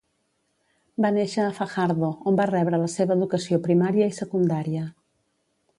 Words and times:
Va 1.05 1.11
néixer 1.17 1.43
a 1.43 1.51
Fajardo 1.59 2.09
on 2.31 2.41
va 2.41 2.49
rebre 2.53 2.81
la 2.85 2.91
seva 2.97 3.17
educació 3.19 3.61
primària 3.69 4.11
i 4.15 4.19
secundària. 4.23 4.89